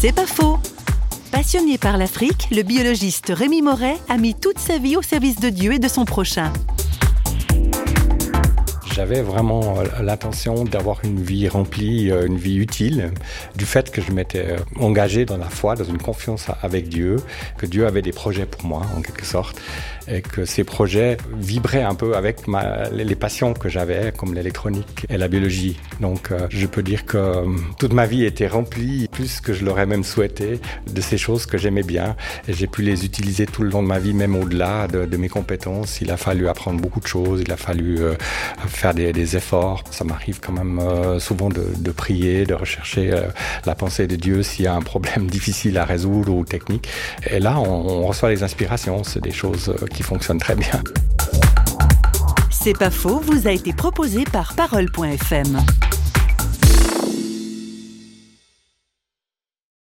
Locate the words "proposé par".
53.72-54.54